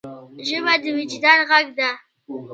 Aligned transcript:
ژبه 0.47 0.73
د 0.81 0.83
وجدان 0.97 1.39
ږغ 1.49 1.65
ده. 1.77 1.89